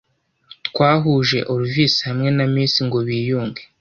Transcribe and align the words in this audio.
twahuje 0.67 1.39
olvis 1.53 1.93
hamwe 2.07 2.29
na 2.37 2.45
miss 2.53 2.73
ngo 2.87 2.97
biyunge 3.07 3.61